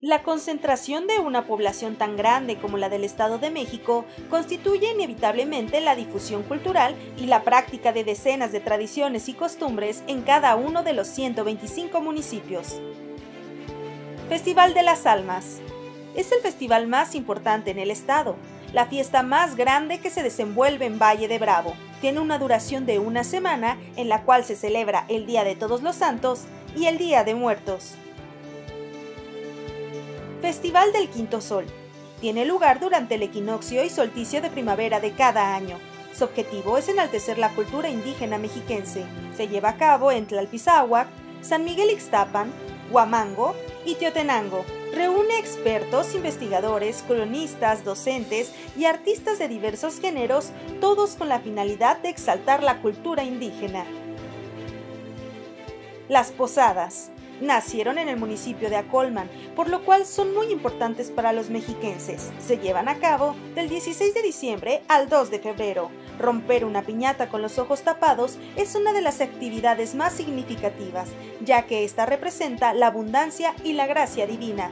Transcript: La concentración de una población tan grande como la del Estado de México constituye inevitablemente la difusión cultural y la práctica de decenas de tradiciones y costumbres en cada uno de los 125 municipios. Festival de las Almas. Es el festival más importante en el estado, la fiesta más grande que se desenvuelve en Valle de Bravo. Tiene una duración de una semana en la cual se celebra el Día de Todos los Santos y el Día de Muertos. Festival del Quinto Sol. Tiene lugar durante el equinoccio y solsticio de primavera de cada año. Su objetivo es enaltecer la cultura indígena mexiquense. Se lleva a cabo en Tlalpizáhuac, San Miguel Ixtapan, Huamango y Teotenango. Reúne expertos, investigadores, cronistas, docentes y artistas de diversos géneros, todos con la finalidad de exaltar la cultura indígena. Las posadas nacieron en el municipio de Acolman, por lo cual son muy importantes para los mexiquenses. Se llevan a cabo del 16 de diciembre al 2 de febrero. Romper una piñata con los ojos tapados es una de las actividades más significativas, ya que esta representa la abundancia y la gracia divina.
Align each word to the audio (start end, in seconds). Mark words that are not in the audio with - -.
La 0.00 0.22
concentración 0.22 1.08
de 1.08 1.18
una 1.18 1.44
población 1.44 1.96
tan 1.96 2.16
grande 2.16 2.56
como 2.56 2.76
la 2.76 2.88
del 2.88 3.02
Estado 3.02 3.38
de 3.38 3.50
México 3.50 4.04
constituye 4.30 4.92
inevitablemente 4.92 5.80
la 5.80 5.96
difusión 5.96 6.44
cultural 6.44 6.94
y 7.16 7.26
la 7.26 7.42
práctica 7.42 7.92
de 7.92 8.04
decenas 8.04 8.52
de 8.52 8.60
tradiciones 8.60 9.28
y 9.28 9.34
costumbres 9.34 10.04
en 10.06 10.22
cada 10.22 10.54
uno 10.54 10.84
de 10.84 10.92
los 10.92 11.08
125 11.08 12.00
municipios. 12.00 12.80
Festival 14.28 14.72
de 14.72 14.84
las 14.84 15.04
Almas. 15.04 15.58
Es 16.14 16.30
el 16.30 16.42
festival 16.42 16.86
más 16.86 17.16
importante 17.16 17.72
en 17.72 17.80
el 17.80 17.90
estado, 17.90 18.36
la 18.72 18.86
fiesta 18.86 19.24
más 19.24 19.56
grande 19.56 19.98
que 19.98 20.10
se 20.10 20.22
desenvuelve 20.22 20.86
en 20.86 21.00
Valle 21.00 21.26
de 21.26 21.40
Bravo. 21.40 21.74
Tiene 22.00 22.20
una 22.20 22.38
duración 22.38 22.86
de 22.86 23.00
una 23.00 23.24
semana 23.24 23.76
en 23.96 24.08
la 24.08 24.22
cual 24.22 24.44
se 24.44 24.54
celebra 24.54 25.06
el 25.08 25.26
Día 25.26 25.42
de 25.42 25.56
Todos 25.56 25.82
los 25.82 25.96
Santos 25.96 26.44
y 26.76 26.86
el 26.86 26.98
Día 26.98 27.24
de 27.24 27.34
Muertos. 27.34 27.96
Festival 30.48 30.94
del 30.94 31.10
Quinto 31.10 31.42
Sol. 31.42 31.66
Tiene 32.22 32.46
lugar 32.46 32.80
durante 32.80 33.16
el 33.16 33.22
equinoccio 33.22 33.84
y 33.84 33.90
solsticio 33.90 34.40
de 34.40 34.48
primavera 34.48 34.98
de 34.98 35.12
cada 35.12 35.54
año. 35.54 35.78
Su 36.16 36.24
objetivo 36.24 36.78
es 36.78 36.88
enaltecer 36.88 37.36
la 37.36 37.50
cultura 37.50 37.90
indígena 37.90 38.38
mexiquense. 38.38 39.04
Se 39.36 39.46
lleva 39.46 39.68
a 39.68 39.76
cabo 39.76 40.10
en 40.10 40.26
Tlalpizáhuac, 40.26 41.06
San 41.42 41.66
Miguel 41.66 41.90
Ixtapan, 41.90 42.50
Huamango 42.90 43.54
y 43.84 43.96
Teotenango. 43.96 44.64
Reúne 44.94 45.38
expertos, 45.38 46.14
investigadores, 46.14 47.04
cronistas, 47.06 47.84
docentes 47.84 48.50
y 48.74 48.86
artistas 48.86 49.38
de 49.38 49.48
diversos 49.48 50.00
géneros, 50.00 50.46
todos 50.80 51.10
con 51.16 51.28
la 51.28 51.40
finalidad 51.40 51.98
de 51.98 52.08
exaltar 52.08 52.62
la 52.62 52.80
cultura 52.80 53.22
indígena. 53.22 53.84
Las 56.08 56.32
posadas 56.32 57.10
nacieron 57.40 57.98
en 57.98 58.08
el 58.08 58.16
municipio 58.16 58.70
de 58.70 58.76
Acolman, 58.76 59.30
por 59.54 59.68
lo 59.68 59.84
cual 59.84 60.06
son 60.06 60.34
muy 60.34 60.50
importantes 60.52 61.10
para 61.10 61.32
los 61.32 61.50
mexiquenses. 61.50 62.30
Se 62.38 62.58
llevan 62.58 62.88
a 62.88 62.98
cabo 62.98 63.34
del 63.54 63.68
16 63.68 64.14
de 64.14 64.22
diciembre 64.22 64.82
al 64.88 65.08
2 65.08 65.30
de 65.30 65.38
febrero. 65.38 65.90
Romper 66.18 66.64
una 66.64 66.82
piñata 66.82 67.28
con 67.28 67.42
los 67.42 67.58
ojos 67.58 67.82
tapados 67.82 68.38
es 68.56 68.74
una 68.74 68.92
de 68.92 69.02
las 69.02 69.20
actividades 69.20 69.94
más 69.94 70.12
significativas, 70.12 71.08
ya 71.44 71.66
que 71.66 71.84
esta 71.84 72.06
representa 72.06 72.74
la 72.74 72.88
abundancia 72.88 73.54
y 73.64 73.74
la 73.74 73.86
gracia 73.86 74.26
divina. 74.26 74.70